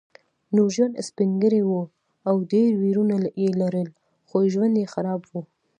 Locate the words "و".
1.65-1.71, 5.29-5.33